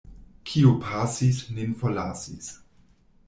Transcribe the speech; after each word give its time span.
Kio 0.51 0.71
pasis, 0.85 1.41
nin 1.57 1.77
forlasis. 1.83 2.51